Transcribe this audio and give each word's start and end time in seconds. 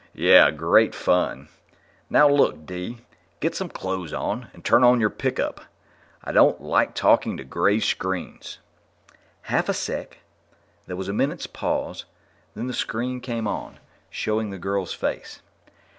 "Yeah, 0.15 0.49
great 0.49 0.95
fun. 0.95 1.47
Now 2.09 2.27
look, 2.27 2.65
Dee, 2.65 3.05
get 3.39 3.53
some 3.55 3.69
clothes 3.69 4.11
on 4.11 4.47
and 4.51 4.65
turn 4.65 4.83
on 4.83 4.99
your 4.99 5.11
pickup. 5.11 5.61
I 6.23 6.31
don't 6.31 6.59
like 6.59 6.95
talking 6.95 7.37
to 7.37 7.43
gray 7.43 7.79
screens." 7.79 8.57
"Half 9.43 9.69
a 9.69 9.75
sec." 9.75 10.17
There 10.87 10.95
was 10.95 11.07
a 11.07 11.13
minute's 11.13 11.45
pause, 11.45 12.05
then 12.55 12.65
the 12.65 12.73
screen 12.73 13.21
came 13.21 13.47
on, 13.47 13.77
showing 14.09 14.49
the 14.49 14.57
girl's 14.57 14.91
face. 14.95 15.43